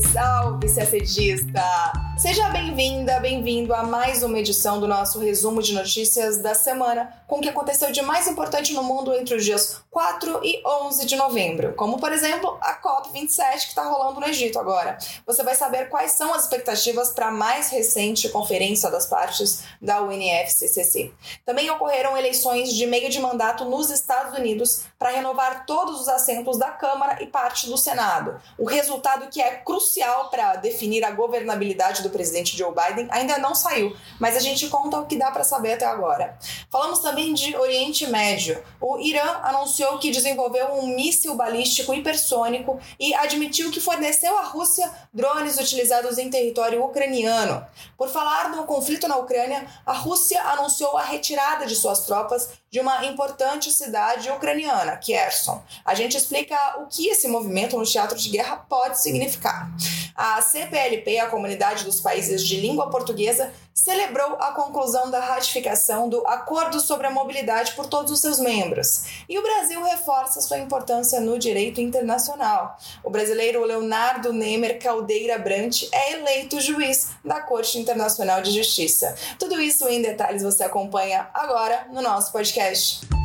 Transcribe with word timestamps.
Salve, 0.00 0.66
CACDista! 0.66 2.09
Seja 2.20 2.50
bem-vinda, 2.50 3.18
bem-vindo 3.18 3.72
a 3.72 3.82
mais 3.82 4.22
uma 4.22 4.38
edição 4.38 4.78
do 4.78 4.86
nosso 4.86 5.18
resumo 5.18 5.62
de 5.62 5.72
notícias 5.72 6.36
da 6.36 6.54
semana, 6.54 7.10
com 7.26 7.38
o 7.38 7.40
que 7.40 7.48
aconteceu 7.48 7.90
de 7.90 8.02
mais 8.02 8.26
importante 8.26 8.74
no 8.74 8.82
mundo 8.82 9.14
entre 9.14 9.34
os 9.34 9.42
dias 9.42 9.80
4 9.90 10.44
e 10.44 10.62
11 10.66 11.06
de 11.06 11.16
novembro, 11.16 11.72
como, 11.72 11.98
por 11.98 12.12
exemplo, 12.12 12.58
a 12.60 12.78
COP27 12.78 13.52
que 13.52 13.68
está 13.68 13.84
rolando 13.84 14.20
no 14.20 14.26
Egito 14.26 14.58
agora. 14.58 14.98
Você 15.26 15.42
vai 15.42 15.54
saber 15.54 15.88
quais 15.88 16.12
são 16.12 16.34
as 16.34 16.42
expectativas 16.42 17.08
para 17.08 17.28
a 17.28 17.30
mais 17.30 17.70
recente 17.70 18.28
conferência 18.28 18.90
das 18.90 19.06
partes 19.06 19.62
da 19.80 20.02
UNFCCC. 20.02 21.12
Também 21.46 21.70
ocorreram 21.70 22.18
eleições 22.18 22.74
de 22.74 22.86
meio 22.86 23.08
de 23.08 23.18
mandato 23.18 23.64
nos 23.64 23.88
Estados 23.88 24.38
Unidos 24.38 24.82
para 24.98 25.08
renovar 25.08 25.64
todos 25.64 25.98
os 25.98 26.08
assentos 26.08 26.58
da 26.58 26.68
Câmara 26.68 27.22
e 27.22 27.26
parte 27.26 27.66
do 27.66 27.78
Senado. 27.78 28.38
O 28.58 28.66
resultado 28.66 29.30
que 29.30 29.40
é 29.40 29.52
crucial 29.56 30.28
para 30.28 30.56
definir 30.56 31.02
a 31.02 31.10
governabilidade 31.10 32.09
do 32.10 32.12
presidente 32.12 32.56
Joe 32.56 32.74
Biden 32.74 33.08
ainda 33.10 33.38
não 33.38 33.54
saiu, 33.54 33.96
mas 34.18 34.36
a 34.36 34.40
gente 34.40 34.68
conta 34.68 34.98
o 34.98 35.06
que 35.06 35.16
dá 35.16 35.30
para 35.30 35.44
saber 35.44 35.74
até 35.74 35.86
agora. 35.86 36.36
Falamos 36.70 36.98
também 36.98 37.32
de 37.32 37.56
Oriente 37.56 38.06
Médio. 38.06 38.62
O 38.80 38.98
Irã 38.98 39.40
anunciou 39.42 39.98
que 39.98 40.10
desenvolveu 40.10 40.74
um 40.74 40.88
míssil 40.88 41.34
balístico 41.34 41.94
hipersônico 41.94 42.78
e 42.98 43.14
admitiu 43.14 43.70
que 43.70 43.80
forneceu 43.80 44.36
à 44.36 44.42
Rússia 44.42 44.90
drones 45.12 45.58
utilizados 45.58 46.18
em 46.18 46.28
território 46.28 46.84
ucraniano. 46.84 47.64
Por 47.96 48.08
falar 48.08 48.50
no 48.50 48.64
conflito 48.64 49.08
na 49.08 49.16
Ucrânia, 49.16 49.66
a 49.86 49.92
Rússia 49.92 50.42
anunciou 50.42 50.96
a 50.96 51.04
retirada 51.04 51.66
de 51.66 51.76
suas 51.76 52.00
tropas 52.00 52.50
de 52.70 52.80
uma 52.80 53.04
importante 53.04 53.70
cidade 53.72 54.30
ucraniana, 54.30 54.96
Kherson. 54.96 55.62
A 55.84 55.94
gente 55.94 56.16
explica 56.16 56.56
o 56.78 56.86
que 56.86 57.08
esse 57.08 57.26
movimento 57.28 57.76
no 57.76 57.84
teatro 57.84 58.16
de 58.16 58.28
guerra 58.30 58.56
pode 58.68 59.00
significar. 59.02 59.70
A 60.14 60.40
CPLP, 60.40 61.18
a 61.18 61.28
Comunidade 61.28 61.84
dos 61.84 62.00
Países 62.00 62.46
de 62.46 62.60
Língua 62.60 62.90
Portuguesa, 62.90 63.52
celebrou 63.72 64.34
a 64.34 64.52
conclusão 64.52 65.10
da 65.10 65.20
ratificação 65.20 66.08
do 66.08 66.26
Acordo 66.26 66.80
sobre 66.80 67.06
a 67.06 67.10
Mobilidade 67.10 67.72
por 67.72 67.86
todos 67.86 68.12
os 68.12 68.20
seus 68.20 68.38
membros. 68.38 69.04
E 69.28 69.38
o 69.38 69.42
Brasil 69.42 69.82
reforça 69.82 70.40
sua 70.40 70.58
importância 70.58 71.20
no 71.20 71.38
direito 71.38 71.80
internacional. 71.80 72.76
O 73.02 73.10
brasileiro 73.10 73.64
Leonardo 73.64 74.32
Nemer 74.32 74.78
Caldeira 74.78 75.38
Brant 75.38 75.84
é 75.92 76.12
eleito 76.12 76.60
juiz 76.60 77.10
da 77.24 77.40
Corte 77.40 77.78
Internacional 77.78 78.42
de 78.42 78.50
Justiça. 78.50 79.14
Tudo 79.38 79.60
isso 79.60 79.88
em 79.88 80.02
detalhes 80.02 80.42
você 80.42 80.64
acompanha 80.64 81.28
agora 81.32 81.86
no 81.90 82.02
nosso 82.02 82.32
podcast. 82.32 83.19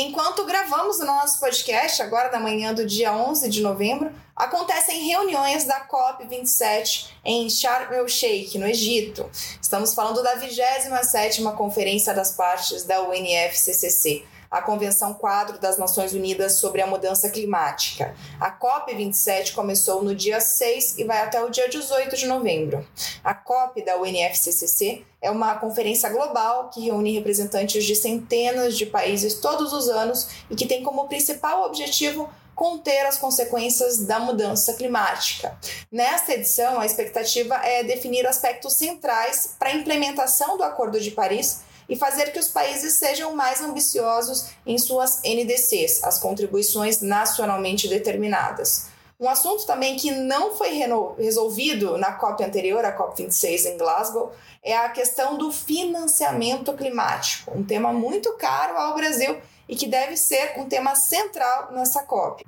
Enquanto 0.00 0.44
gravamos 0.44 1.00
o 1.00 1.04
nosso 1.04 1.40
podcast, 1.40 2.00
agora 2.00 2.30
na 2.30 2.38
manhã 2.38 2.72
do 2.72 2.86
dia 2.86 3.12
11 3.12 3.48
de 3.48 3.60
novembro, 3.60 4.12
acontecem 4.36 5.08
reuniões 5.08 5.64
da 5.64 5.88
COP27 5.88 7.08
em 7.24 7.50
Sharm 7.50 7.92
el-Sheikh, 7.92 8.56
no 8.58 8.66
Egito. 8.68 9.28
Estamos 9.60 9.94
falando 9.94 10.22
da 10.22 10.36
27ª 10.38 11.52
Conferência 11.56 12.14
das 12.14 12.30
Partes 12.30 12.84
da 12.84 13.02
UNFCCC 13.02 14.24
a 14.50 14.62
Convenção 14.62 15.14
Quadro 15.14 15.58
das 15.58 15.76
Nações 15.76 16.12
Unidas 16.12 16.54
sobre 16.54 16.80
a 16.80 16.86
Mudança 16.86 17.28
Climática. 17.28 18.14
A 18.40 18.50
COP27 18.50 19.54
começou 19.54 20.02
no 20.02 20.14
dia 20.14 20.40
6 20.40 20.98
e 20.98 21.04
vai 21.04 21.20
até 21.20 21.42
o 21.42 21.50
dia 21.50 21.68
18 21.68 22.16
de 22.16 22.26
novembro. 22.26 22.86
A 23.22 23.34
COP 23.34 23.84
da 23.84 23.96
UNFCCC 23.98 25.04
é 25.20 25.30
uma 25.30 25.56
conferência 25.56 26.08
global 26.08 26.70
que 26.70 26.80
reúne 26.80 27.12
representantes 27.12 27.84
de 27.84 27.94
centenas 27.94 28.76
de 28.76 28.86
países 28.86 29.34
todos 29.34 29.72
os 29.72 29.88
anos 29.88 30.28
e 30.50 30.54
que 30.54 30.66
tem 30.66 30.82
como 30.82 31.08
principal 31.08 31.64
objetivo 31.64 32.28
conter 32.58 33.06
as 33.06 33.16
consequências 33.16 33.98
da 33.98 34.18
mudança 34.18 34.74
climática. 34.74 35.56
Nesta 35.92 36.32
edição, 36.32 36.80
a 36.80 36.86
expectativa 36.86 37.54
é 37.54 37.84
definir 37.84 38.26
aspectos 38.26 38.74
centrais 38.74 39.54
para 39.56 39.68
a 39.68 39.74
implementação 39.74 40.56
do 40.56 40.64
Acordo 40.64 40.98
de 40.98 41.12
Paris 41.12 41.60
e 41.88 41.96
fazer 41.96 42.32
que 42.32 42.38
os 42.38 42.48
países 42.48 42.94
sejam 42.94 43.34
mais 43.34 43.60
ambiciosos 43.60 44.50
em 44.66 44.76
suas 44.76 45.20
NDCs, 45.22 46.04
as 46.04 46.18
contribuições 46.18 47.00
nacionalmente 47.00 47.88
determinadas. 47.88 48.86
Um 49.20 49.28
assunto 49.28 49.66
também 49.66 49.96
que 49.96 50.12
não 50.12 50.54
foi 50.54 50.70
resolvido 51.18 51.98
na 51.98 52.12
COP 52.12 52.44
anterior, 52.44 52.84
a 52.84 52.96
COP26 52.96 53.64
em 53.66 53.76
Glasgow, 53.76 54.32
é 54.62 54.76
a 54.76 54.88
questão 54.90 55.36
do 55.36 55.50
financiamento 55.50 56.72
climático, 56.74 57.50
um 57.56 57.64
tema 57.64 57.92
muito 57.92 58.32
caro 58.34 58.76
ao 58.76 58.94
Brasil 58.94 59.36
e 59.68 59.74
que 59.74 59.88
deve 59.88 60.16
ser 60.16 60.52
um 60.56 60.68
tema 60.68 60.94
central 60.94 61.72
nessa 61.72 62.02
COP. 62.02 62.44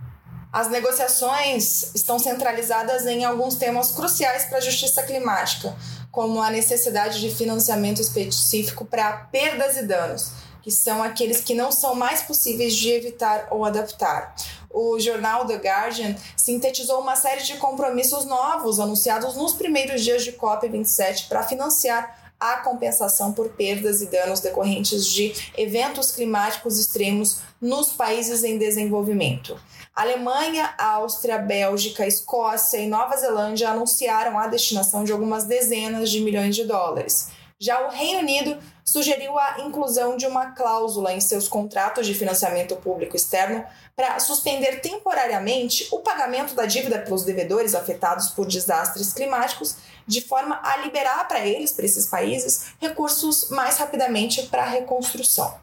As 0.52 0.68
negociações 0.68 1.94
estão 1.94 2.18
centralizadas 2.18 3.06
em 3.06 3.24
alguns 3.24 3.54
temas 3.54 3.92
cruciais 3.92 4.46
para 4.46 4.58
a 4.58 4.60
justiça 4.60 5.02
climática, 5.02 5.76
como 6.10 6.42
a 6.42 6.50
necessidade 6.50 7.20
de 7.20 7.34
financiamento 7.34 8.00
específico 8.00 8.84
para 8.84 9.12
perdas 9.12 9.76
e 9.76 9.82
danos, 9.82 10.32
que 10.62 10.70
são 10.70 11.02
aqueles 11.02 11.40
que 11.40 11.54
não 11.54 11.72
são 11.72 11.94
mais 11.94 12.22
possíveis 12.22 12.74
de 12.74 12.90
evitar 12.90 13.48
ou 13.50 13.64
adaptar. 13.64 14.34
O 14.68 14.98
jornal 15.00 15.46
The 15.46 15.56
Guardian 15.56 16.16
sintetizou 16.36 17.00
uma 17.00 17.16
série 17.16 17.42
de 17.42 17.56
compromissos 17.56 18.24
novos 18.24 18.78
anunciados 18.78 19.36
nos 19.36 19.52
primeiros 19.52 20.02
dias 20.02 20.22
de 20.22 20.32
COP27 20.32 21.28
para 21.28 21.42
financiar 21.42 22.20
a 22.38 22.56
compensação 22.56 23.32
por 23.32 23.50
perdas 23.50 24.00
e 24.00 24.06
danos 24.06 24.40
decorrentes 24.40 25.06
de 25.06 25.34
eventos 25.58 26.10
climáticos 26.10 26.78
extremos 26.78 27.40
nos 27.60 27.92
países 27.92 28.42
em 28.42 28.56
desenvolvimento. 28.56 29.60
Alemanha, 29.94 30.74
Áustria, 30.78 31.38
Bélgica, 31.38 32.06
Escócia 32.06 32.78
e 32.78 32.86
Nova 32.86 33.16
Zelândia 33.16 33.70
anunciaram 33.70 34.38
a 34.38 34.46
destinação 34.46 35.04
de 35.04 35.12
algumas 35.12 35.44
dezenas 35.44 36.10
de 36.10 36.20
milhões 36.20 36.54
de 36.54 36.64
dólares. 36.64 37.28
Já 37.62 37.86
o 37.86 37.90
Reino 37.90 38.20
Unido 38.20 38.58
sugeriu 38.82 39.38
a 39.38 39.60
inclusão 39.60 40.16
de 40.16 40.26
uma 40.26 40.52
cláusula 40.52 41.12
em 41.12 41.20
seus 41.20 41.46
contratos 41.46 42.06
de 42.06 42.14
financiamento 42.14 42.74
público 42.76 43.14
externo 43.14 43.62
para 43.94 44.18
suspender 44.18 44.80
temporariamente 44.80 45.86
o 45.92 45.98
pagamento 45.98 46.54
da 46.54 46.64
dívida 46.64 46.98
pelos 46.98 47.22
devedores 47.22 47.74
afetados 47.74 48.28
por 48.30 48.46
desastres 48.46 49.12
climáticos, 49.12 49.76
de 50.06 50.22
forma 50.22 50.58
a 50.62 50.78
liberar 50.78 51.28
para 51.28 51.46
eles, 51.46 51.70
para 51.70 51.84
esses 51.84 52.06
países, 52.06 52.72
recursos 52.80 53.50
mais 53.50 53.76
rapidamente 53.76 54.44
para 54.44 54.62
a 54.62 54.68
reconstrução. 54.68 55.54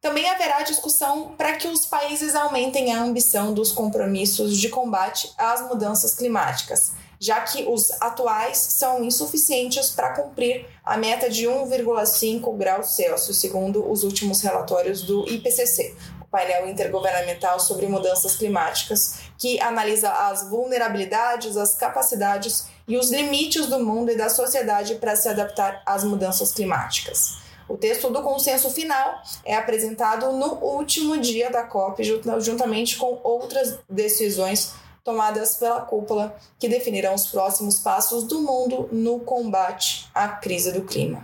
Também 0.00 0.30
haverá 0.30 0.62
discussão 0.62 1.34
para 1.36 1.56
que 1.56 1.66
os 1.66 1.84
países 1.84 2.36
aumentem 2.36 2.94
a 2.94 3.02
ambição 3.02 3.52
dos 3.52 3.72
compromissos 3.72 4.56
de 4.56 4.68
combate 4.68 5.32
às 5.36 5.60
mudanças 5.62 6.14
climáticas, 6.14 6.92
já 7.18 7.40
que 7.40 7.64
os 7.64 7.90
atuais 8.00 8.58
são 8.58 9.02
insuficientes 9.02 9.90
para 9.90 10.14
cumprir 10.14 10.66
a 10.84 10.96
meta 10.96 11.28
de 11.28 11.46
1,5 11.46 12.56
graus 12.56 12.94
Celsius, 12.94 13.38
segundo 13.38 13.90
os 13.90 14.04
últimos 14.04 14.40
relatórios 14.40 15.02
do 15.02 15.28
IPCC, 15.28 15.96
o 16.20 16.26
painel 16.26 16.68
intergovernamental 16.68 17.58
sobre 17.58 17.88
mudanças 17.88 18.36
climáticas, 18.36 19.18
que 19.36 19.60
analisa 19.60 20.12
as 20.12 20.48
vulnerabilidades, 20.48 21.56
as 21.56 21.74
capacidades 21.74 22.66
e 22.86 22.96
os 22.96 23.10
limites 23.10 23.66
do 23.66 23.80
mundo 23.80 24.12
e 24.12 24.16
da 24.16 24.28
sociedade 24.28 24.94
para 24.94 25.16
se 25.16 25.28
adaptar 25.28 25.82
às 25.84 26.04
mudanças 26.04 26.52
climáticas. 26.52 27.47
O 27.68 27.76
texto 27.76 28.08
do 28.08 28.22
consenso 28.22 28.70
final 28.70 29.22
é 29.44 29.54
apresentado 29.54 30.32
no 30.32 30.54
último 30.54 31.18
dia 31.18 31.50
da 31.50 31.64
COP, 31.64 32.02
juntamente 32.38 32.96
com 32.96 33.20
outras 33.22 33.78
decisões 33.88 34.72
tomadas 35.04 35.56
pela 35.56 35.82
cúpula 35.82 36.34
que 36.58 36.68
definirão 36.68 37.14
os 37.14 37.26
próximos 37.26 37.78
passos 37.80 38.24
do 38.24 38.40
mundo 38.40 38.88
no 38.90 39.20
combate 39.20 40.08
à 40.14 40.28
crise 40.28 40.72
do 40.72 40.82
clima. 40.82 41.22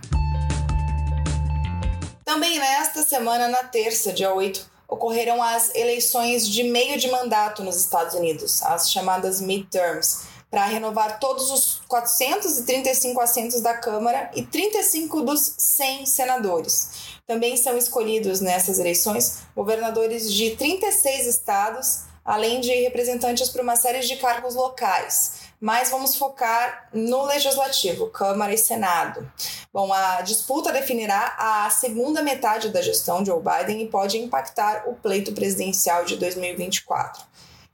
Também 2.23 2.59
nesta 2.59 3.01
semana, 3.01 3.47
na 3.47 3.63
terça, 3.63 4.13
dia 4.13 4.33
8, 4.33 4.69
ocorreram 4.87 5.41
as 5.41 5.73
eleições 5.73 6.47
de 6.47 6.63
meio 6.63 6.99
de 6.99 7.09
mandato 7.09 7.63
nos 7.63 7.75
Estados 7.75 8.13
Unidos, 8.13 8.61
as 8.61 8.91
chamadas 8.91 9.41
midterms 9.41 10.25
para 10.49 10.65
renovar 10.65 11.19
todos 11.19 11.49
os 11.51 11.74
435 11.87 13.19
assentos 13.21 13.61
da 13.61 13.73
Câmara 13.73 14.31
e 14.35 14.43
35 14.43 15.21
dos 15.21 15.55
100 15.57 16.05
senadores. 16.05 16.89
Também 17.27 17.57
são 17.57 17.77
escolhidos 17.77 18.41
nessas 18.41 18.77
eleições 18.79 19.39
governadores 19.55 20.31
de 20.31 20.55
36 20.55 21.27
estados, 21.27 22.01
além 22.23 22.61
de 22.61 22.71
representantes 22.71 23.49
para 23.49 23.61
uma 23.61 23.75
série 23.75 23.99
de 23.99 24.15
cargos 24.17 24.55
locais. 24.55 25.45
Mas 25.59 25.89
vamos 25.89 26.15
focar 26.15 26.89
no 26.93 27.23
legislativo, 27.23 28.07
Câmara 28.07 28.53
e 28.53 28.57
Senado. 28.57 29.27
Bom, 29.73 29.91
a 29.91 30.21
disputa 30.21 30.71
definirá 30.71 31.35
a 31.37 31.69
segunda 31.69 32.21
metade 32.21 32.69
da 32.69 32.81
gestão 32.81 33.23
de 33.23 33.29
Joe 33.29 33.41
Biden 33.41 33.81
e 33.81 33.87
pode 33.87 34.17
impactar 34.17 34.83
o 34.87 34.93
pleito 34.93 35.31
presidencial 35.31 36.05
de 36.05 36.17
2024. 36.17 37.23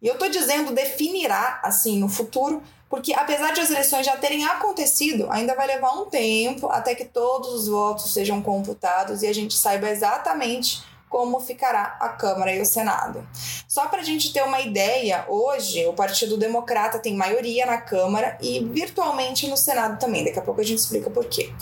E 0.01 0.07
eu 0.07 0.13
estou 0.13 0.29
dizendo 0.29 0.73
definirá 0.73 1.59
assim 1.63 1.99
no 1.99 2.09
futuro, 2.09 2.63
porque 2.89 3.13
apesar 3.13 3.53
de 3.53 3.61
as 3.61 3.69
eleições 3.69 4.05
já 4.05 4.17
terem 4.17 4.43
acontecido, 4.45 5.27
ainda 5.29 5.55
vai 5.55 5.67
levar 5.67 5.91
um 5.91 6.05
tempo 6.05 6.67
até 6.67 6.95
que 6.95 7.05
todos 7.05 7.53
os 7.53 7.67
votos 7.67 8.11
sejam 8.11 8.41
computados 8.41 9.21
e 9.21 9.27
a 9.27 9.33
gente 9.33 9.53
saiba 9.53 9.89
exatamente 9.89 10.83
como 11.11 11.39
ficará 11.41 11.97
a 11.99 12.09
Câmara 12.09 12.55
e 12.55 12.61
o 12.61 12.65
Senado. 12.65 13.27
Só 13.67 13.87
para 13.87 13.99
a 13.99 14.03
gente 14.03 14.31
ter 14.31 14.41
uma 14.43 14.61
ideia, 14.61 15.25
hoje 15.27 15.85
o 15.85 15.93
Partido 15.93 16.37
Democrata 16.37 16.99
tem 16.99 17.15
maioria 17.15 17.65
na 17.65 17.77
Câmara 17.77 18.37
e 18.41 18.63
virtualmente 18.63 19.45
no 19.47 19.57
Senado 19.57 19.99
também. 19.99 20.23
Daqui 20.23 20.39
a 20.39 20.41
pouco 20.41 20.61
a 20.61 20.63
gente 20.63 20.79
explica 20.79 21.09
por 21.09 21.25
quê. 21.25 21.53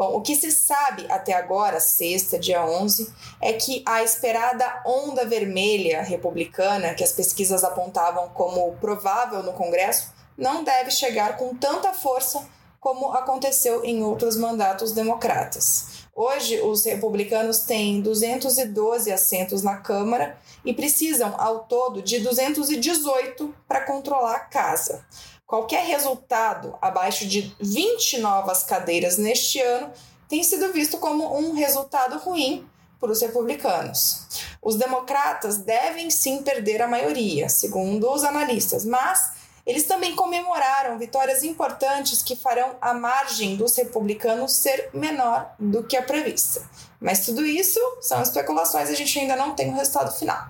Bom, 0.00 0.16
o 0.16 0.22
que 0.22 0.34
se 0.34 0.50
sabe 0.50 1.04
até 1.10 1.34
agora, 1.34 1.78
sexta, 1.78 2.38
dia 2.38 2.64
11, 2.64 3.12
é 3.38 3.52
que 3.52 3.84
a 3.84 4.02
esperada 4.02 4.82
onda 4.86 5.26
vermelha 5.26 6.00
republicana, 6.00 6.94
que 6.94 7.04
as 7.04 7.12
pesquisas 7.12 7.62
apontavam 7.62 8.30
como 8.30 8.74
provável 8.80 9.42
no 9.42 9.52
Congresso, 9.52 10.10
não 10.38 10.64
deve 10.64 10.90
chegar 10.90 11.36
com 11.36 11.54
tanta 11.54 11.92
força 11.92 12.48
como 12.80 13.12
aconteceu 13.12 13.84
em 13.84 14.02
outros 14.02 14.38
mandatos 14.38 14.92
democratas. 14.92 16.06
Hoje, 16.16 16.58
os 16.62 16.82
republicanos 16.86 17.58
têm 17.58 18.00
212 18.00 19.12
assentos 19.12 19.62
na 19.62 19.76
Câmara 19.76 20.38
e 20.64 20.72
precisam, 20.72 21.34
ao 21.36 21.64
todo, 21.64 22.00
de 22.00 22.20
218 22.20 23.54
para 23.68 23.82
controlar 23.82 24.36
a 24.36 24.40
casa. 24.40 25.04
Qualquer 25.50 25.84
resultado 25.84 26.78
abaixo 26.80 27.26
de 27.26 27.52
20 27.58 28.18
novas 28.18 28.62
cadeiras 28.62 29.18
neste 29.18 29.60
ano 29.60 29.90
tem 30.28 30.44
sido 30.44 30.72
visto 30.72 30.96
como 30.98 31.36
um 31.36 31.54
resultado 31.54 32.20
ruim 32.20 32.64
para 33.00 33.10
os 33.10 33.20
republicanos. 33.20 34.28
Os 34.62 34.76
democratas 34.76 35.56
devem 35.56 36.08
sim 36.08 36.44
perder 36.44 36.80
a 36.80 36.86
maioria, 36.86 37.48
segundo 37.48 38.08
os 38.12 38.22
analistas, 38.22 38.84
mas 38.84 39.32
eles 39.66 39.82
também 39.82 40.14
comemoraram 40.14 40.96
vitórias 41.00 41.42
importantes 41.42 42.22
que 42.22 42.36
farão 42.36 42.76
a 42.80 42.94
margem 42.94 43.56
dos 43.56 43.74
republicanos 43.74 44.54
ser 44.54 44.90
menor 44.94 45.52
do 45.58 45.82
que 45.82 45.96
a 45.96 46.02
prevista. 46.04 46.62
Mas 47.00 47.26
tudo 47.26 47.44
isso 47.44 47.80
são 48.00 48.22
especulações, 48.22 48.88
a 48.88 48.94
gente 48.94 49.18
ainda 49.18 49.34
não 49.34 49.56
tem 49.56 49.68
o 49.70 49.74
resultado 49.74 50.16
final. 50.16 50.46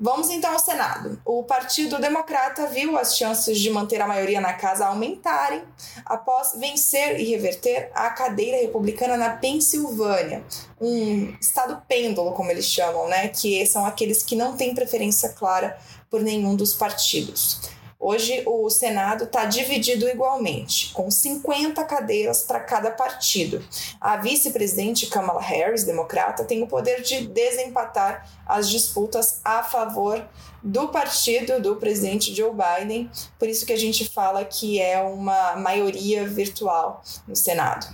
Vamos 0.00 0.30
então 0.30 0.52
ao 0.52 0.60
Senado. 0.60 1.20
O 1.24 1.42
Partido 1.42 1.98
Democrata 1.98 2.68
viu 2.68 2.96
as 2.96 3.16
chances 3.16 3.58
de 3.58 3.68
manter 3.68 4.00
a 4.00 4.06
maioria 4.06 4.40
na 4.40 4.52
casa 4.52 4.86
aumentarem 4.86 5.60
após 6.06 6.52
vencer 6.56 7.18
e 7.18 7.24
reverter 7.24 7.90
a 7.92 8.08
cadeira 8.10 8.58
republicana 8.58 9.16
na 9.16 9.30
Pensilvânia, 9.30 10.44
um 10.80 11.34
estado 11.40 11.82
pêndulo, 11.88 12.32
como 12.32 12.48
eles 12.48 12.66
chamam, 12.66 13.08
né? 13.08 13.26
Que 13.26 13.66
são 13.66 13.84
aqueles 13.84 14.22
que 14.22 14.36
não 14.36 14.56
têm 14.56 14.72
preferência 14.72 15.30
clara 15.30 15.76
por 16.08 16.20
nenhum 16.20 16.54
dos 16.54 16.74
partidos. 16.74 17.60
Hoje 18.00 18.44
o 18.46 18.70
Senado 18.70 19.24
está 19.24 19.44
dividido 19.44 20.08
igualmente, 20.08 20.92
com 20.92 21.10
50 21.10 21.82
cadeiras 21.82 22.42
para 22.42 22.60
cada 22.60 22.92
partido. 22.92 23.60
A 24.00 24.16
vice-presidente 24.16 25.08
Kamala 25.08 25.40
Harris, 25.40 25.82
democrata, 25.82 26.44
tem 26.44 26.62
o 26.62 26.68
poder 26.68 27.02
de 27.02 27.26
desempatar 27.26 28.24
as 28.46 28.70
disputas 28.70 29.40
a 29.44 29.64
favor 29.64 30.24
do 30.62 30.88
partido 30.88 31.60
do 31.60 31.74
presidente 31.74 32.32
Joe 32.32 32.52
Biden. 32.52 33.10
Por 33.36 33.48
isso 33.48 33.66
que 33.66 33.72
a 33.72 33.78
gente 33.78 34.08
fala 34.08 34.44
que 34.44 34.80
é 34.80 35.00
uma 35.00 35.56
maioria 35.56 36.24
virtual 36.24 37.02
no 37.26 37.34
Senado. 37.34 37.88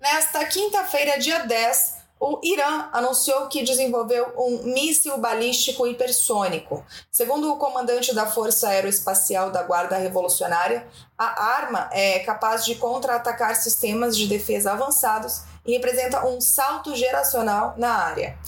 Nesta 0.00 0.44
quinta-feira, 0.44 1.18
dia 1.18 1.40
10, 1.40 2.01
o 2.24 2.38
Irã 2.40 2.88
anunciou 2.92 3.48
que 3.48 3.64
desenvolveu 3.64 4.32
um 4.38 4.62
míssil 4.72 5.18
balístico 5.18 5.88
hipersônico. 5.88 6.86
Segundo 7.10 7.52
o 7.52 7.56
comandante 7.56 8.14
da 8.14 8.26
Força 8.26 8.68
Aeroespacial 8.68 9.50
da 9.50 9.64
Guarda 9.64 9.96
Revolucionária, 9.96 10.86
a 11.18 11.44
arma 11.44 11.90
é 11.90 12.20
capaz 12.20 12.64
de 12.64 12.76
contra-atacar 12.76 13.56
sistemas 13.56 14.16
de 14.16 14.28
defesa 14.28 14.70
avançados 14.70 15.42
e 15.66 15.72
representa 15.72 16.24
um 16.24 16.40
salto 16.40 16.94
geracional 16.94 17.74
na 17.76 17.90
área. 17.92 18.38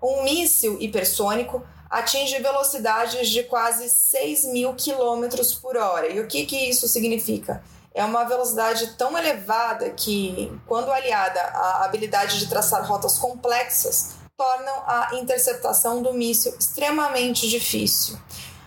Um 0.00 0.22
míssil 0.22 0.76
hipersônico 0.80 1.60
atinge 1.90 2.38
velocidades 2.38 3.28
de 3.28 3.42
quase 3.42 3.90
6 3.90 4.44
mil 4.44 4.74
quilômetros 4.74 5.52
por 5.52 5.76
hora. 5.76 6.06
E 6.06 6.20
o 6.20 6.28
que, 6.28 6.46
que 6.46 6.68
isso 6.68 6.86
significa? 6.86 7.64
É 7.94 8.04
uma 8.04 8.24
velocidade 8.24 8.96
tão 8.98 9.16
elevada 9.16 9.88
que, 9.90 10.52
quando 10.66 10.90
aliada 10.90 11.40
à 11.40 11.84
habilidade 11.84 12.40
de 12.40 12.48
traçar 12.48 12.84
rotas 12.84 13.18
complexas, 13.18 14.16
tornam 14.36 14.82
a 14.84 15.10
interceptação 15.14 16.02
do 16.02 16.12
míssil 16.12 16.52
extremamente 16.58 17.48
difícil. 17.48 18.18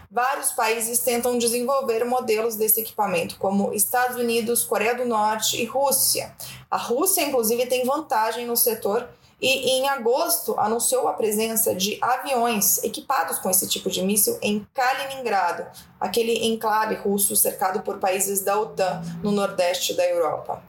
Vários 0.09 0.53
países 0.53 0.99
tentam 0.99 1.37
desenvolver 1.37 2.05
modelos 2.05 2.55
desse 2.55 2.79
equipamento, 2.79 3.37
como 3.37 3.73
Estados 3.73 4.15
Unidos, 4.15 4.63
Coreia 4.63 4.95
do 4.95 5.03
Norte 5.03 5.61
e 5.61 5.65
Rússia. 5.65 6.33
A 6.71 6.77
Rússia, 6.77 7.21
inclusive, 7.23 7.65
tem 7.65 7.85
vantagem 7.85 8.47
no 8.47 8.55
setor 8.55 9.09
e 9.41 9.69
em 9.69 9.87
agosto 9.87 10.59
anunciou 10.59 11.07
a 11.07 11.13
presença 11.13 11.75
de 11.75 11.97
aviões 12.01 12.83
equipados 12.83 13.37
com 13.39 13.49
esse 13.49 13.67
tipo 13.67 13.89
de 13.89 14.01
míssil 14.01 14.37
em 14.41 14.65
Kaliningrado, 14.73 15.65
aquele 15.99 16.47
enclave 16.47 16.95
russo 16.95 17.35
cercado 17.35 17.81
por 17.81 17.99
países 17.99 18.41
da 18.41 18.59
OTAN 18.59 19.01
no 19.21 19.31
nordeste 19.31 19.93
da 19.93 20.05
Europa. 20.05 20.61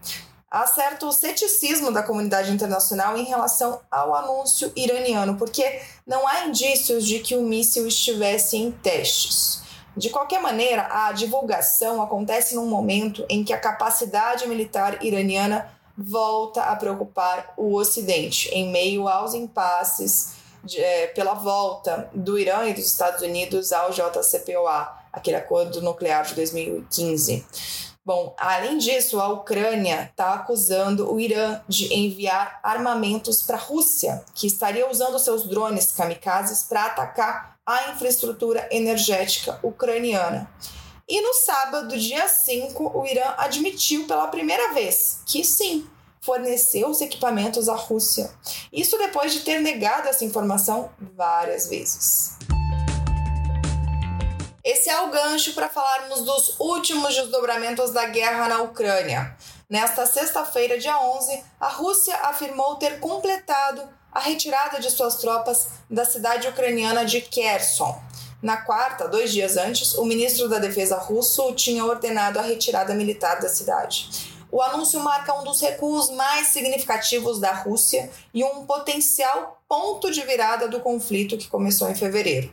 Há 0.50 0.66
certo 0.66 1.12
ceticismo 1.12 1.92
da 1.92 2.02
comunidade 2.02 2.50
internacional 2.50 3.16
em 3.18 3.24
relação 3.24 3.80
ao 3.90 4.14
anúncio 4.14 4.72
iraniano, 4.74 5.36
porque 5.36 5.80
não 6.06 6.26
há 6.26 6.46
indícios 6.46 7.06
de 7.06 7.18
que 7.18 7.36
o 7.36 7.42
míssil 7.42 7.86
estivesse 7.86 8.56
em 8.56 8.70
testes. 8.70 9.62
De 9.94 10.10
qualquer 10.10 10.40
maneira, 10.40 10.88
a 10.90 11.12
divulgação 11.12 12.00
acontece 12.00 12.54
num 12.54 12.66
momento 12.66 13.26
em 13.28 13.44
que 13.44 13.52
a 13.52 13.58
capacidade 13.58 14.46
militar 14.46 15.04
iraniana 15.04 15.70
volta 15.98 16.62
a 16.62 16.76
preocupar 16.76 17.52
o 17.56 17.74
Ocidente 17.74 18.48
em 18.50 18.70
meio 18.70 19.08
aos 19.08 19.34
impasses 19.34 20.34
de, 20.62 20.80
é, 20.80 21.08
pela 21.08 21.34
volta 21.34 22.08
do 22.14 22.38
Irã 22.38 22.66
e 22.66 22.74
dos 22.74 22.86
Estados 22.86 23.20
Unidos 23.22 23.72
ao 23.72 23.90
JCPOA, 23.90 24.96
aquele 25.12 25.36
acordo 25.36 25.82
nuclear 25.82 26.24
de 26.24 26.36
2015. 26.36 27.44
Bom, 28.04 28.34
além 28.38 28.78
disso, 28.78 29.20
a 29.20 29.28
Ucrânia 29.28 30.08
está 30.10 30.34
acusando 30.34 31.12
o 31.12 31.20
Irã 31.20 31.60
de 31.68 31.92
enviar 31.92 32.58
armamentos 32.62 33.42
para 33.42 33.56
a 33.56 33.60
Rússia, 33.60 34.24
que 34.34 34.46
estaria 34.46 34.88
usando 34.90 35.18
seus 35.18 35.46
drones 35.46 35.92
kamikazes 35.92 36.62
para 36.62 36.86
atacar 36.86 37.58
a 37.66 37.90
infraestrutura 37.90 38.66
energética 38.70 39.58
ucraniana. 39.62 40.50
E 41.10 41.22
no 41.22 41.32
sábado, 41.32 41.96
dia 41.96 42.28
5, 42.28 42.92
o 42.94 43.06
Irã 43.06 43.32
admitiu 43.38 44.06
pela 44.06 44.28
primeira 44.28 44.74
vez 44.74 45.22
que 45.24 45.42
sim, 45.42 45.88
forneceu 46.20 46.90
os 46.90 47.00
equipamentos 47.00 47.66
à 47.66 47.74
Rússia. 47.74 48.30
Isso 48.70 48.98
depois 48.98 49.32
de 49.32 49.40
ter 49.40 49.58
negado 49.60 50.06
essa 50.06 50.22
informação 50.22 50.90
várias 51.16 51.66
vezes. 51.66 52.36
Esse 54.62 54.90
é 54.90 55.00
o 55.00 55.08
gancho 55.08 55.54
para 55.54 55.70
falarmos 55.70 56.26
dos 56.26 56.60
últimos 56.60 57.14
desdobramentos 57.14 57.90
da 57.90 58.04
guerra 58.04 58.46
na 58.46 58.60
Ucrânia. 58.60 59.34
Nesta 59.66 60.04
sexta-feira, 60.04 60.78
dia 60.78 61.00
11, 61.00 61.42
a 61.58 61.68
Rússia 61.68 62.14
afirmou 62.16 62.76
ter 62.76 63.00
completado 63.00 63.88
a 64.12 64.20
retirada 64.20 64.78
de 64.78 64.90
suas 64.90 65.14
tropas 65.16 65.68
da 65.88 66.04
cidade 66.04 66.48
ucraniana 66.48 67.06
de 67.06 67.22
Kherson. 67.22 68.07
Na 68.40 68.58
quarta, 68.58 69.08
dois 69.08 69.32
dias 69.32 69.56
antes, 69.56 69.94
o 69.94 70.04
ministro 70.04 70.48
da 70.48 70.60
Defesa 70.60 70.96
russo 70.96 71.52
tinha 71.54 71.84
ordenado 71.84 72.38
a 72.38 72.42
retirada 72.42 72.94
militar 72.94 73.40
da 73.40 73.48
cidade. 73.48 74.36
O 74.50 74.62
anúncio 74.62 75.00
marca 75.00 75.34
um 75.34 75.44
dos 75.44 75.60
recuos 75.60 76.08
mais 76.10 76.48
significativos 76.48 77.40
da 77.40 77.52
Rússia 77.52 78.08
e 78.32 78.44
um 78.44 78.64
potencial 78.64 79.60
ponto 79.68 80.10
de 80.10 80.22
virada 80.22 80.68
do 80.68 80.80
conflito 80.80 81.36
que 81.36 81.48
começou 81.48 81.90
em 81.90 81.94
fevereiro. 81.94 82.52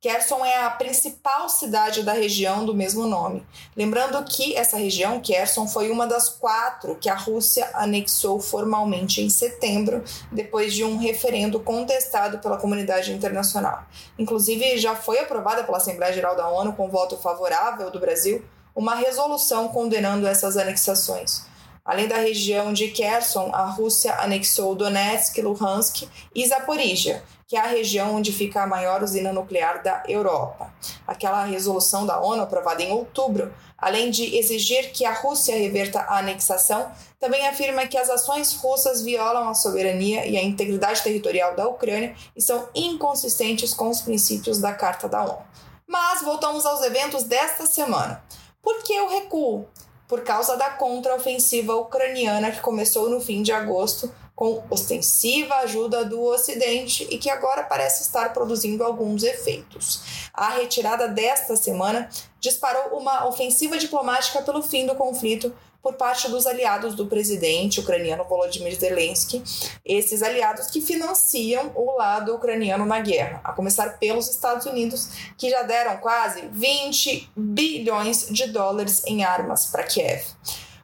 Kherson 0.00 0.44
é 0.44 0.64
a 0.64 0.70
principal 0.70 1.48
cidade 1.48 2.04
da 2.04 2.12
região 2.12 2.64
do 2.64 2.72
mesmo 2.72 3.04
nome. 3.04 3.44
Lembrando 3.76 4.22
que 4.22 4.54
essa 4.54 4.76
região, 4.76 5.20
Kherson, 5.20 5.66
foi 5.66 5.90
uma 5.90 6.06
das 6.06 6.28
quatro 6.28 6.94
que 6.94 7.08
a 7.08 7.16
Rússia 7.16 7.68
anexou 7.74 8.38
formalmente 8.38 9.20
em 9.20 9.28
setembro, 9.28 10.04
depois 10.30 10.72
de 10.72 10.84
um 10.84 10.98
referendo 10.98 11.58
contestado 11.58 12.38
pela 12.38 12.58
comunidade 12.58 13.12
internacional. 13.12 13.86
Inclusive, 14.16 14.78
já 14.78 14.94
foi 14.94 15.18
aprovada 15.18 15.64
pela 15.64 15.78
Assembleia 15.78 16.12
Geral 16.12 16.36
da 16.36 16.48
ONU 16.48 16.74
com 16.74 16.88
voto 16.88 17.16
favorável 17.16 17.90
do 17.90 17.98
Brasil 17.98 18.44
uma 18.76 18.94
resolução 18.94 19.66
condenando 19.66 20.28
essas 20.28 20.56
anexações. 20.56 21.47
Além 21.88 22.06
da 22.06 22.18
região 22.18 22.70
de 22.70 22.88
Kherson, 22.88 23.48
a 23.50 23.64
Rússia 23.64 24.14
anexou 24.20 24.74
Donetsk, 24.74 25.40
Luhansk 25.40 26.06
e 26.34 26.46
Zaporizhia, 26.46 27.24
que 27.46 27.56
é 27.56 27.60
a 27.60 27.66
região 27.66 28.14
onde 28.14 28.30
fica 28.30 28.62
a 28.62 28.66
maior 28.66 29.02
usina 29.02 29.32
nuclear 29.32 29.82
da 29.82 30.02
Europa. 30.06 30.70
Aquela 31.06 31.44
resolução 31.44 32.04
da 32.04 32.20
ONU 32.20 32.42
aprovada 32.42 32.82
em 32.82 32.92
outubro, 32.92 33.50
além 33.78 34.10
de 34.10 34.36
exigir 34.36 34.92
que 34.92 35.06
a 35.06 35.14
Rússia 35.14 35.56
reverta 35.56 36.00
a 36.00 36.18
anexação, 36.18 36.92
também 37.18 37.48
afirma 37.48 37.86
que 37.86 37.96
as 37.96 38.10
ações 38.10 38.52
russas 38.56 39.00
violam 39.00 39.48
a 39.48 39.54
soberania 39.54 40.26
e 40.26 40.36
a 40.36 40.44
integridade 40.44 41.02
territorial 41.02 41.56
da 41.56 41.66
Ucrânia 41.66 42.14
e 42.36 42.42
são 42.42 42.68
inconsistentes 42.74 43.72
com 43.72 43.88
os 43.88 44.02
princípios 44.02 44.58
da 44.58 44.74
Carta 44.74 45.08
da 45.08 45.24
ONU. 45.24 45.42
Mas 45.86 46.20
voltamos 46.20 46.66
aos 46.66 46.82
eventos 46.82 47.22
desta 47.22 47.64
semana. 47.64 48.22
Por 48.62 48.82
que 48.82 49.00
o 49.00 49.08
recuo? 49.08 49.66
Por 50.08 50.22
causa 50.22 50.56
da 50.56 50.70
contraofensiva 50.70 51.76
ucraniana 51.76 52.50
que 52.50 52.60
começou 52.60 53.10
no 53.10 53.20
fim 53.20 53.42
de 53.42 53.52
agosto 53.52 54.10
com 54.34 54.62
ostensiva 54.70 55.56
ajuda 55.56 56.04
do 56.04 56.22
Ocidente 56.22 57.06
e 57.10 57.18
que 57.18 57.28
agora 57.28 57.64
parece 57.64 58.02
estar 58.02 58.32
produzindo 58.32 58.82
alguns 58.82 59.22
efeitos. 59.22 60.30
A 60.32 60.50
retirada 60.50 61.08
desta 61.08 61.56
semana 61.56 62.08
disparou 62.40 62.96
uma 62.96 63.26
ofensiva 63.26 63.76
diplomática 63.76 64.40
pelo 64.40 64.62
fim 64.62 64.86
do 64.86 64.94
conflito 64.94 65.52
por 65.82 65.94
parte 65.94 66.28
dos 66.28 66.46
aliados 66.46 66.94
do 66.94 67.06
presidente 67.06 67.80
ucraniano 67.80 68.24
Volodymyr 68.24 68.74
Zelensky, 68.74 69.42
esses 69.84 70.22
aliados 70.22 70.66
que 70.66 70.80
financiam 70.80 71.72
o 71.74 71.96
lado 71.96 72.34
ucraniano 72.34 72.84
na 72.84 73.00
guerra, 73.00 73.40
a 73.44 73.52
começar 73.52 73.98
pelos 73.98 74.28
Estados 74.28 74.66
Unidos, 74.66 75.08
que 75.36 75.48
já 75.48 75.62
deram 75.62 75.96
quase 75.98 76.48
20 76.52 77.30
bilhões 77.36 78.28
de 78.30 78.46
dólares 78.48 79.02
em 79.06 79.24
armas 79.24 79.66
para 79.66 79.84
Kiev. 79.84 80.24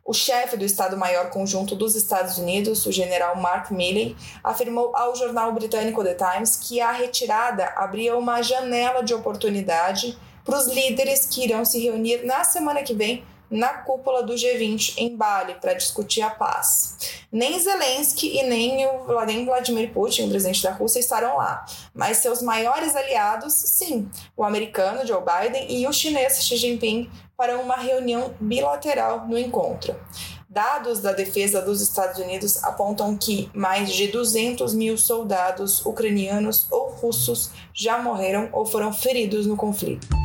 O 0.06 0.12
chefe 0.12 0.58
do 0.58 0.66
Estado-Maior 0.66 1.30
Conjunto 1.30 1.74
dos 1.74 1.96
Estados 1.96 2.36
Unidos, 2.36 2.84
o 2.84 2.92
general 2.92 3.36
Mark 3.36 3.70
Milley, 3.70 4.14
afirmou 4.42 4.94
ao 4.94 5.16
jornal 5.16 5.50
britânico 5.52 6.04
The 6.04 6.14
Times 6.14 6.56
que 6.56 6.78
a 6.78 6.92
retirada 6.92 7.72
abria 7.74 8.14
uma 8.14 8.42
janela 8.42 9.02
de 9.02 9.14
oportunidade 9.14 10.16
para 10.44 10.58
os 10.58 10.66
líderes 10.66 11.24
que 11.24 11.44
irão 11.44 11.64
se 11.64 11.80
reunir 11.80 12.22
na 12.26 12.44
semana 12.44 12.82
que 12.82 12.92
vem 12.92 13.24
na 13.54 13.68
cúpula 13.68 14.24
do 14.24 14.34
G20 14.34 14.94
em 14.98 15.16
Bali 15.16 15.54
para 15.60 15.74
discutir 15.74 16.22
a 16.22 16.30
paz. 16.30 17.22
Nem 17.30 17.58
Zelensky 17.58 18.36
e 18.36 18.42
nem 18.42 18.84
o 18.86 19.04
Vladimir 19.04 19.92
Putin, 19.92 20.24
o 20.24 20.28
presidente 20.28 20.62
da 20.62 20.72
Rússia, 20.72 20.98
estarão 20.98 21.36
lá, 21.36 21.64
mas 21.94 22.16
seus 22.18 22.42
maiores 22.42 22.96
aliados, 22.96 23.54
sim, 23.54 24.10
o 24.36 24.42
americano 24.42 25.06
Joe 25.06 25.22
Biden 25.22 25.66
e 25.70 25.86
o 25.86 25.92
chinês 25.92 26.44
Xi 26.44 26.56
Jinping 26.56 27.08
para 27.36 27.58
uma 27.58 27.76
reunião 27.76 28.34
bilateral 28.40 29.26
no 29.28 29.38
encontro. 29.38 29.94
Dados 30.48 31.00
da 31.00 31.12
defesa 31.12 31.62
dos 31.62 31.80
Estados 31.80 32.18
Unidos 32.18 32.62
apontam 32.62 33.16
que 33.16 33.50
mais 33.54 33.92
de 33.92 34.08
200 34.08 34.74
mil 34.74 34.98
soldados 34.98 35.84
ucranianos 35.86 36.66
ou 36.70 36.90
russos 36.90 37.50
já 37.72 37.98
morreram 37.98 38.48
ou 38.52 38.66
foram 38.66 38.92
feridos 38.92 39.46
no 39.46 39.56
conflito. 39.56 40.23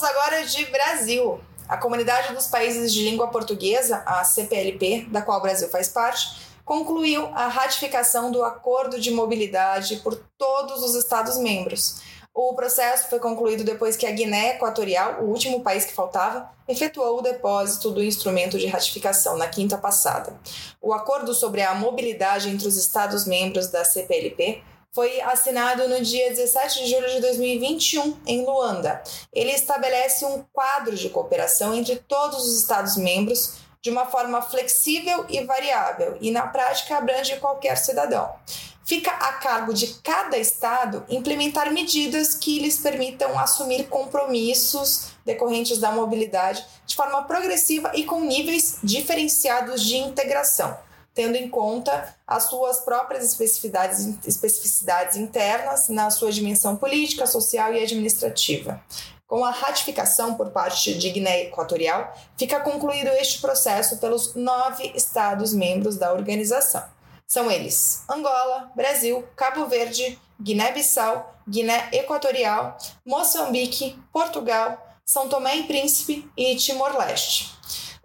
Falamos 0.00 0.02
agora 0.02 0.46
de 0.46 0.64
Brasil. 0.66 1.40
A 1.68 1.76
Comunidade 1.76 2.32
dos 2.32 2.46
Países 2.46 2.90
de 2.90 3.04
Língua 3.04 3.28
Portuguesa, 3.28 4.02
a 4.06 4.24
CPLP, 4.24 5.06
da 5.10 5.20
qual 5.20 5.38
o 5.38 5.42
Brasil 5.42 5.68
faz 5.68 5.88
parte, 5.88 6.40
concluiu 6.64 7.26
a 7.34 7.48
ratificação 7.48 8.32
do 8.32 8.42
Acordo 8.42 8.98
de 8.98 9.10
Mobilidade 9.10 9.96
por 9.96 10.16
todos 10.38 10.82
os 10.82 10.94
Estados-membros. 10.94 12.00
O 12.32 12.54
processo 12.54 13.10
foi 13.10 13.18
concluído 13.18 13.62
depois 13.62 13.96
que 13.96 14.06
a 14.06 14.10
Guiné 14.10 14.54
Equatorial, 14.54 15.22
o 15.22 15.26
último 15.26 15.62
país 15.62 15.84
que 15.84 15.92
faltava, 15.92 16.48
efetuou 16.66 17.18
o 17.18 17.22
depósito 17.22 17.90
do 17.90 18.02
instrumento 18.02 18.58
de 18.58 18.68
ratificação 18.68 19.36
na 19.36 19.48
quinta 19.48 19.76
passada. 19.76 20.34
O 20.80 20.94
acordo 20.94 21.34
sobre 21.34 21.60
a 21.60 21.74
mobilidade 21.74 22.48
entre 22.48 22.66
os 22.66 22.76
Estados-membros 22.76 23.68
da 23.68 23.84
CPLP 23.84 24.62
foi 24.92 25.20
assinado 25.20 25.88
no 25.88 26.00
dia 26.00 26.30
17 26.30 26.84
de 26.84 26.90
julho 26.90 27.08
de 27.08 27.20
2021 27.20 28.16
em 28.26 28.44
Luanda. 28.44 29.02
Ele 29.32 29.52
estabelece 29.52 30.24
um 30.24 30.42
quadro 30.52 30.96
de 30.96 31.08
cooperação 31.10 31.74
entre 31.74 31.96
todos 31.96 32.44
os 32.44 32.60
Estados-membros 32.60 33.54
de 33.80 33.90
uma 33.90 34.06
forma 34.06 34.42
flexível 34.42 35.24
e 35.28 35.42
variável 35.44 36.18
e, 36.20 36.30
na 36.30 36.46
prática, 36.48 36.96
abrange 36.96 37.36
qualquer 37.36 37.76
cidadão. 37.76 38.34
Fica 38.84 39.12
a 39.12 39.34
cargo 39.34 39.72
de 39.72 39.86
cada 40.02 40.36
Estado 40.36 41.04
implementar 41.08 41.72
medidas 41.72 42.34
que 42.34 42.58
lhes 42.58 42.78
permitam 42.78 43.38
assumir 43.38 43.84
compromissos 43.84 45.12
decorrentes 45.24 45.78
da 45.78 45.92
mobilidade 45.92 46.66
de 46.84 46.96
forma 46.96 47.22
progressiva 47.22 47.92
e 47.94 48.04
com 48.04 48.20
níveis 48.20 48.78
diferenciados 48.82 49.84
de 49.84 49.96
integração 49.96 50.76
tendo 51.14 51.36
em 51.36 51.48
conta 51.48 52.14
as 52.26 52.44
suas 52.44 52.80
próprias 52.80 53.24
especificidades, 53.24 54.06
especificidades 54.26 55.16
internas 55.16 55.88
na 55.88 56.10
sua 56.10 56.30
dimensão 56.30 56.76
política, 56.76 57.26
social 57.26 57.72
e 57.72 57.82
administrativa. 57.82 58.82
Com 59.26 59.44
a 59.44 59.50
ratificação 59.50 60.34
por 60.34 60.50
parte 60.50 60.94
de 60.94 61.08
Guiné 61.10 61.42
Equatorial, 61.44 62.12
fica 62.36 62.58
concluído 62.58 63.08
este 63.08 63.40
processo 63.40 63.98
pelos 63.98 64.34
nove 64.34 64.90
Estados-membros 64.94 65.96
da 65.96 66.12
organização. 66.12 66.82
São 67.28 67.48
eles: 67.48 68.02
Angola, 68.10 68.72
Brasil, 68.74 69.24
Cabo 69.36 69.66
Verde, 69.66 70.18
Guiné-Bissau, 70.42 71.32
Guiné 71.48 71.90
Equatorial, 71.92 72.76
Moçambique, 73.06 73.96
Portugal, 74.12 74.76
São 75.04 75.28
Tomé 75.28 75.58
e 75.58 75.62
Príncipe 75.62 76.28
e 76.36 76.56
Timor-Leste. 76.56 77.54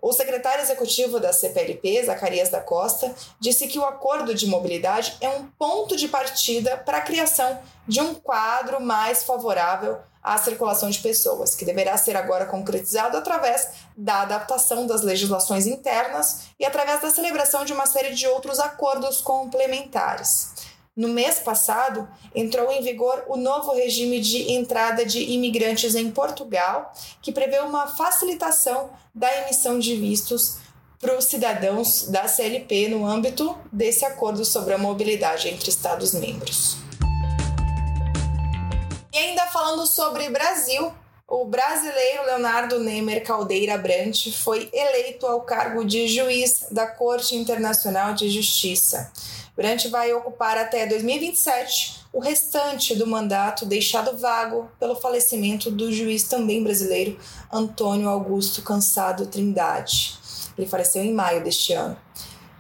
O 0.08 0.14
secretário 0.14 0.62
executivo 0.62 1.20
da 1.20 1.34
CPLP, 1.34 2.04
Zacarias 2.06 2.50
da 2.50 2.62
Costa, 2.62 3.12
disse 3.40 3.66
que 3.66 3.80
o 3.80 3.84
acordo 3.84 4.36
de 4.36 4.46
mobilidade 4.46 5.18
é 5.20 5.28
um 5.30 5.48
ponto 5.58 5.96
de 5.96 6.08
partida 6.08 6.78
para 6.78 7.00
a 7.00 7.02
criação 7.02 7.60
de 7.88 8.00
um 8.00 8.14
quadro 8.14 8.80
mais 8.80 9.24
favorável 9.24 9.98
à 10.22 10.38
circulação 10.38 10.92
de 10.92 11.00
pessoas, 11.00 11.56
que 11.56 11.66
deverá 11.66 11.98
ser 11.98 12.16
agora 12.16 12.46
concretizado 12.46 13.18
através 13.18 13.70
da 13.98 14.22
adaptação 14.22 14.86
das 14.86 15.02
legislações 15.02 15.66
internas 15.66 16.50
e 16.60 16.66
através 16.66 17.02
da 17.02 17.10
celebração 17.10 17.66
de 17.66 17.74
uma 17.74 17.88
série 17.88 18.14
de 18.14 18.28
outros 18.28 18.60
acordos 18.60 19.22
complementares. 19.22 20.54
No 20.96 21.10
mês 21.10 21.40
passado, 21.40 22.08
entrou 22.34 22.72
em 22.72 22.82
vigor 22.82 23.26
o 23.28 23.36
novo 23.36 23.74
regime 23.74 24.22
de 24.22 24.54
entrada 24.54 25.06
de 25.06 25.20
imigrantes 25.20 25.94
em 25.94 26.10
Portugal, 26.10 26.94
que 27.22 27.34
prevê 27.34 27.60
uma 27.60 27.86
facilitação 27.86 28.92
da 29.14 29.30
emissão 29.42 29.78
de 29.78 29.94
vistos 29.98 30.56
para 30.98 31.18
os 31.18 31.26
cidadãos 31.26 32.08
da 32.08 32.30
CLP 32.30 32.88
no 32.88 33.06
âmbito 33.06 33.58
desse 33.74 34.06
acordo 34.06 34.46
sobre 34.46 34.74
a 34.74 34.78
mobilidade 34.78 35.50
entre 35.50 35.70
Estados-membros. 35.70 36.78
E 39.12 39.18
ainda 39.18 39.48
falando 39.48 39.86
sobre 39.86 40.30
Brasil, 40.30 40.94
o 41.28 41.44
brasileiro 41.44 42.24
Leonardo 42.26 42.80
Nemer 42.80 43.22
Caldeira 43.22 43.78
Brant 43.78 44.32
foi 44.32 44.70
eleito 44.72 45.28
ao 45.28 45.42
cargo 45.42 45.84
de 45.84 46.08
juiz 46.08 46.68
da 46.72 46.88
Corte 46.88 47.36
Internacional 47.36 48.14
de 48.14 48.30
Justiça. 48.30 49.12
Brant 49.56 49.88
vai 49.88 50.14
ocupar 50.14 50.58
até 50.58 50.86
2027 50.86 52.06
o 52.12 52.20
restante 52.20 52.94
do 52.96 53.08
mandato 53.08 53.66
deixado 53.66 54.18
vago 54.18 54.70
pelo 54.80 54.96
falecimento 54.96 55.72
do 55.72 55.92
juiz 55.94 56.24
também 56.24 56.62
brasileiro 56.62 57.18
Antônio 57.52 58.10
Augusto 58.10 58.62
Cansado 58.62 59.28
Trindade. 59.28 60.20
Ele 60.58 60.68
faleceu 60.68 61.04
em 61.04 61.14
maio 61.14 61.44
deste 61.44 61.74
ano. 61.74 61.98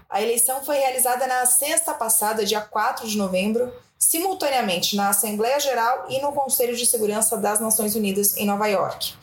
A 0.10 0.22
eleição 0.22 0.64
foi 0.64 0.78
realizada 0.78 1.28
na 1.28 1.46
sexta 1.46 1.94
passada, 1.94 2.46
dia 2.46 2.62
4 2.62 3.08
de 3.08 3.18
novembro, 3.18 3.74
simultaneamente 4.00 4.96
na 4.96 5.10
Assembleia 5.10 5.60
Geral 5.60 6.06
e 6.10 6.22
no 6.22 6.32
Conselho 6.32 6.75
de 6.75 6.86
Segurança 6.86 7.36
das 7.36 7.60
Nações 7.60 7.96
Unidas 7.96 8.38
em 8.38 8.46
Nova 8.46 8.68
York. 8.68 9.14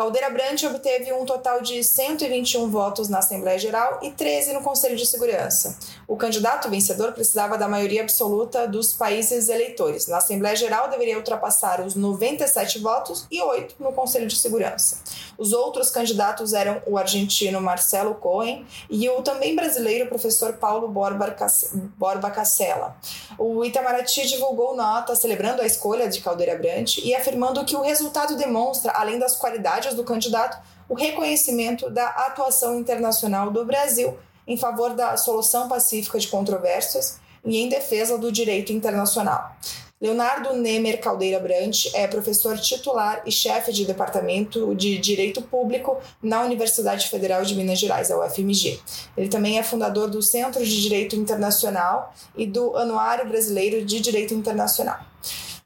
Caldeira 0.00 0.30
Brant 0.30 0.62
obteve 0.62 1.12
um 1.12 1.26
total 1.26 1.60
de 1.60 1.84
121 1.84 2.70
votos 2.70 3.10
na 3.10 3.18
Assembleia 3.18 3.58
Geral 3.58 3.98
e 4.00 4.10
13 4.10 4.54
no 4.54 4.62
Conselho 4.62 4.96
de 4.96 5.04
Segurança. 5.04 5.76
O 6.08 6.16
candidato 6.16 6.70
vencedor 6.70 7.12
precisava 7.12 7.58
da 7.58 7.68
maioria 7.68 8.00
absoluta 8.00 8.66
dos 8.66 8.94
países 8.94 9.50
eleitores. 9.50 10.06
Na 10.06 10.16
Assembleia 10.16 10.56
Geral, 10.56 10.88
deveria 10.88 11.18
ultrapassar 11.18 11.82
os 11.82 11.94
97 11.94 12.78
votos 12.78 13.26
e 13.30 13.42
8 13.42 13.74
no 13.78 13.92
Conselho 13.92 14.26
de 14.26 14.36
Segurança. 14.36 15.00
Os 15.36 15.52
outros 15.52 15.90
candidatos 15.90 16.54
eram 16.54 16.80
o 16.86 16.96
argentino 16.96 17.60
Marcelo 17.60 18.14
Cohen 18.14 18.66
e 18.88 19.06
o 19.10 19.20
também 19.20 19.54
brasileiro 19.54 20.08
professor 20.08 20.54
Paulo 20.54 20.88
Borba 20.88 22.30
Cacela. 22.30 22.96
O 23.38 23.62
Itamaraty 23.66 24.26
divulgou 24.26 24.74
nota 24.74 25.14
celebrando 25.14 25.60
a 25.60 25.66
escolha 25.66 26.08
de 26.08 26.22
Caldeira 26.22 26.56
Brant 26.56 26.96
e 27.04 27.14
afirmando 27.14 27.66
que 27.66 27.76
o 27.76 27.82
resultado 27.82 28.34
demonstra, 28.34 28.92
além 28.92 29.18
das 29.18 29.36
qualidades 29.36 29.89
do 29.94 30.04
candidato 30.04 30.58
o 30.88 30.94
reconhecimento 30.94 31.88
da 31.88 32.08
atuação 32.08 32.78
internacional 32.78 33.50
do 33.50 33.64
Brasil 33.64 34.18
em 34.46 34.56
favor 34.56 34.94
da 34.94 35.16
solução 35.16 35.68
pacífica 35.68 36.18
de 36.18 36.26
controvérsias 36.26 37.20
e 37.44 37.58
em 37.58 37.68
defesa 37.68 38.18
do 38.18 38.32
direito 38.32 38.72
internacional. 38.72 39.56
Leonardo 40.00 40.54
Nemer 40.54 40.98
Caldeira 40.98 41.38
Brant 41.38 41.86
é 41.92 42.06
professor 42.06 42.58
titular 42.58 43.22
e 43.26 43.30
chefe 43.30 43.70
de 43.70 43.84
departamento 43.84 44.74
de 44.74 44.96
Direito 44.96 45.42
Público 45.42 45.98
na 46.22 46.42
Universidade 46.42 47.06
Federal 47.08 47.44
de 47.44 47.54
Minas 47.54 47.78
Gerais, 47.78 48.10
a 48.10 48.18
UFMG. 48.18 48.80
Ele 49.14 49.28
também 49.28 49.58
é 49.58 49.62
fundador 49.62 50.08
do 50.08 50.22
Centro 50.22 50.64
de 50.64 50.82
Direito 50.82 51.14
Internacional 51.16 52.14
e 52.34 52.46
do 52.46 52.74
Anuário 52.78 53.28
Brasileiro 53.28 53.84
de 53.84 54.00
Direito 54.00 54.32
Internacional. 54.32 55.00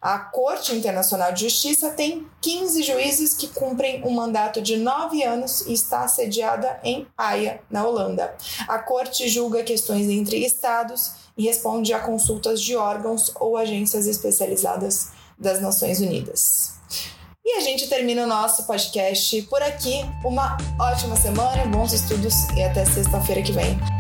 A 0.05 0.19
Corte 0.19 0.75
Internacional 0.75 1.33
de 1.33 1.49
Justiça 1.49 1.89
tem 1.89 2.27
15 2.43 2.83
juízes 2.83 3.33
que 3.33 3.49
cumprem 3.49 4.05
um 4.05 4.11
mandato 4.11 4.61
de 4.61 4.77
nove 4.77 5.23
anos 5.23 5.63
e 5.63 5.73
está 5.73 6.07
sediada 6.07 6.79
em 6.85 7.07
Haia, 7.17 7.63
na 7.71 7.87
Holanda. 7.87 8.35
A 8.69 8.79
Corte 8.79 9.27
julga 9.31 9.63
questões 9.63 10.07
entre 10.11 10.45
estados 10.45 11.13
e 11.39 11.45
responde 11.45 11.95
a 11.95 12.01
consultas 12.01 12.61
de 12.61 12.77
órgãos 12.77 13.33
ou 13.41 13.57
agências 13.57 14.07
especializadas 14.07 15.09
das 15.39 15.63
Nações 15.63 16.01
Unidas. 16.01 16.75
E 17.43 17.57
a 17.57 17.61
gente 17.61 17.89
termina 17.89 18.25
o 18.25 18.27
nosso 18.27 18.67
podcast 18.67 19.41
por 19.45 19.63
aqui. 19.63 20.05
Uma 20.23 20.59
ótima 20.79 21.17
semana, 21.17 21.65
bons 21.65 21.95
estudos 21.95 22.35
e 22.55 22.63
até 22.63 22.85
sexta-feira 22.85 23.41
que 23.41 23.53
vem. 23.53 23.94